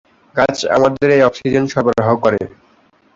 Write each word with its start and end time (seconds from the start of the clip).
গাছ 0.35 0.57
আমাদের 0.77 1.07
এই 1.15 1.21
অক্সিজেন 1.29 1.63
সরবরাহ 1.73 2.09
করে। 2.23 2.41